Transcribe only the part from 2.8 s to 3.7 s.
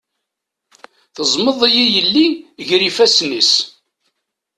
ifassen-is.